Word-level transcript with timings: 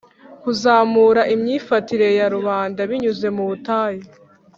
Kuzamura 0.43 1.21
imyifatire 1.33 2.07
ya 2.17 2.27
rubanda 2.33 2.79
binyuze 2.89 3.27
mu 3.35 3.43
butayu 3.49 4.03